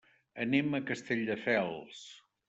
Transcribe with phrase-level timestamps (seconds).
[0.45, 2.01] Anem a Castelldefels.